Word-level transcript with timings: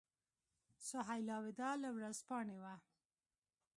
سهیلا 0.89 1.37
وداع 1.47 1.73
له 1.83 1.89
ورځپاڼې 1.95 2.57
وه. 2.63 2.75